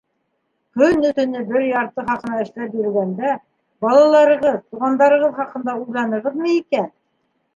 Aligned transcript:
Көнө-төнө 0.81 1.41
бер 1.49 1.65
ярты 1.65 2.05
хаҡына 2.07 2.39
эшләп 2.45 2.73
йөрөгәндә 2.79 3.33
балаларығыҙ, 3.87 4.57
туғандарығыҙ 4.73 5.37
хаҡында 5.43 5.77
уйланығыҙмы 5.83 6.57
икән? 6.63 6.89